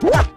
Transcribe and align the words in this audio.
What? 0.00 0.29